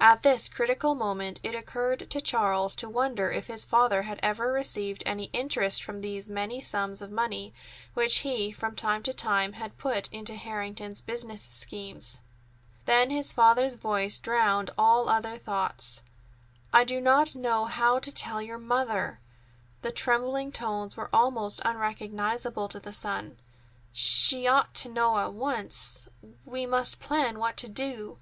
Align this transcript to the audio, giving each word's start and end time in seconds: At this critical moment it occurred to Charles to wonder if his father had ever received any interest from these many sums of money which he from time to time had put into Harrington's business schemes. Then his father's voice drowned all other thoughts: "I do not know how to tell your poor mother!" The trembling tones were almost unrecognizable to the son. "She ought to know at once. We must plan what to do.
At 0.00 0.22
this 0.22 0.50
critical 0.50 0.94
moment 0.94 1.40
it 1.42 1.54
occurred 1.54 2.10
to 2.10 2.20
Charles 2.20 2.76
to 2.76 2.90
wonder 2.90 3.30
if 3.30 3.46
his 3.46 3.64
father 3.64 4.02
had 4.02 4.20
ever 4.22 4.52
received 4.52 5.02
any 5.06 5.30
interest 5.32 5.82
from 5.82 6.02
these 6.02 6.28
many 6.28 6.60
sums 6.60 7.00
of 7.00 7.10
money 7.10 7.54
which 7.94 8.18
he 8.18 8.52
from 8.52 8.76
time 8.76 9.02
to 9.04 9.14
time 9.14 9.54
had 9.54 9.78
put 9.78 10.10
into 10.12 10.34
Harrington's 10.34 11.00
business 11.00 11.40
schemes. 11.40 12.20
Then 12.84 13.08
his 13.08 13.32
father's 13.32 13.76
voice 13.76 14.18
drowned 14.18 14.70
all 14.76 15.08
other 15.08 15.38
thoughts: 15.38 16.02
"I 16.70 16.84
do 16.84 17.00
not 17.00 17.34
know 17.34 17.64
how 17.64 17.98
to 17.98 18.12
tell 18.12 18.42
your 18.42 18.58
poor 18.58 18.66
mother!" 18.68 19.20
The 19.80 19.90
trembling 19.90 20.52
tones 20.52 20.98
were 20.98 21.08
almost 21.14 21.62
unrecognizable 21.64 22.68
to 22.68 22.78
the 22.78 22.92
son. 22.92 23.38
"She 23.94 24.46
ought 24.46 24.74
to 24.74 24.90
know 24.90 25.16
at 25.16 25.32
once. 25.32 26.08
We 26.44 26.66
must 26.66 27.00
plan 27.00 27.38
what 27.38 27.56
to 27.56 27.68
do. 27.70 28.18